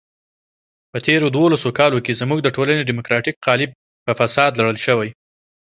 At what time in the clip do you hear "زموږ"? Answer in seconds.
2.21-2.39